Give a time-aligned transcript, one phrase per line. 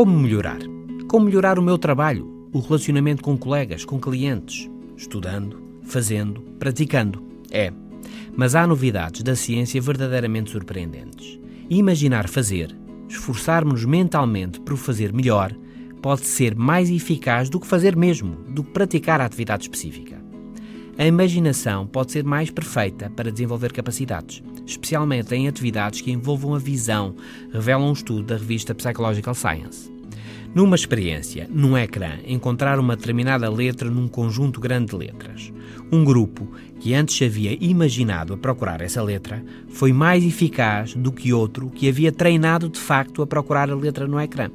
[0.00, 0.60] Como melhorar?
[1.06, 4.66] Como melhorar o meu trabalho, o relacionamento com colegas, com clientes?
[4.96, 7.22] Estudando, fazendo, praticando.
[7.50, 7.70] É.
[8.34, 11.38] Mas há novidades da ciência verdadeiramente surpreendentes.
[11.68, 12.74] Imaginar fazer,
[13.10, 15.54] esforçarmos-nos mentalmente por fazer melhor,
[16.00, 20.18] pode ser mais eficaz do que fazer mesmo, do que praticar a atividade específica.
[21.00, 26.58] A imaginação pode ser mais perfeita para desenvolver capacidades, especialmente em atividades que envolvam a
[26.58, 27.14] visão,
[27.52, 29.90] revela um estudo da revista Psychological Science.
[30.52, 35.52] Numa experiência, num ecrã, encontrar uma determinada letra num conjunto grande de letras.
[35.92, 36.48] Um grupo
[36.80, 41.88] que antes havia imaginado a procurar essa letra foi mais eficaz do que outro que
[41.88, 44.50] havia treinado de facto a procurar a letra no ecrã.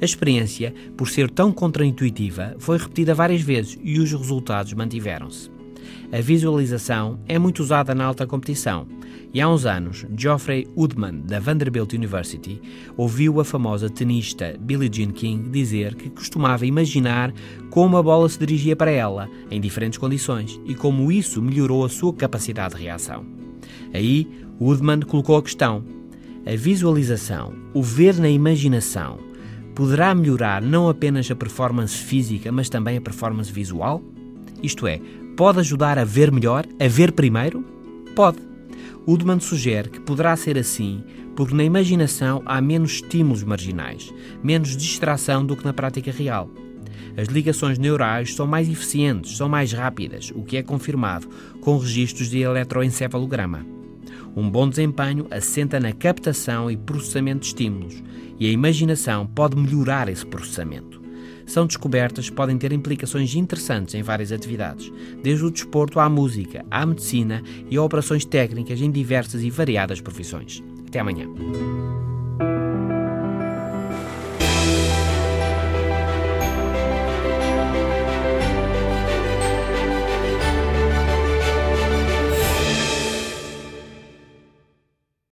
[0.00, 5.55] A experiência, por ser tão contraintuitiva, foi repetida várias vezes e os resultados mantiveram-se.
[6.12, 8.86] A visualização é muito usada na alta competição
[9.36, 12.60] e há uns anos, Geoffrey Woodman, da Vanderbilt University,
[12.96, 17.34] ouviu a famosa tenista Billie Jean King dizer que costumava imaginar
[17.68, 21.88] como a bola se dirigia para ela, em diferentes condições, e como isso melhorou a
[21.88, 23.26] sua capacidade de reação.
[23.92, 24.26] Aí,
[24.60, 25.84] Woodman colocou a questão:
[26.46, 29.18] a visualização, o ver na imaginação,
[29.74, 34.02] poderá melhorar não apenas a performance física, mas também a performance visual?
[34.62, 34.98] Isto é,
[35.36, 37.62] pode ajudar a ver melhor, a ver primeiro?
[38.14, 38.38] Pode.
[39.06, 41.04] Udman sugere que poderá ser assim
[41.36, 46.48] porque na imaginação há menos estímulos marginais, menos distração do que na prática real.
[47.14, 51.28] As ligações neurais são mais eficientes, são mais rápidas, o que é confirmado
[51.60, 53.66] com registros de eletroencefalograma.
[54.34, 58.02] Um bom desempenho assenta na captação e processamento de estímulos,
[58.40, 61.05] e a imaginação pode melhorar esse processamento
[61.46, 66.64] são descobertas que podem ter implicações interessantes em várias atividades, desde o desporto à música,
[66.70, 70.62] à medicina e a operações técnicas em diversas e variadas profissões.
[70.86, 71.26] Até amanhã.